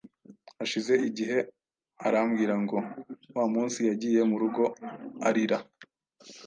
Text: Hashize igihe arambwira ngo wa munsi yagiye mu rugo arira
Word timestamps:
Hashize 0.57 0.93
igihe 1.09 1.37
arambwira 2.07 2.55
ngo 2.63 2.77
wa 3.37 3.45
munsi 3.53 3.79
yagiye 3.89 4.21
mu 4.29 4.35
rugo 4.41 4.63
arira 5.27 5.57